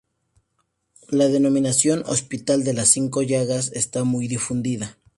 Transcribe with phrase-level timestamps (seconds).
[1.09, 4.97] La denominación "hospital de las Cinco Llagas" está muy difundida.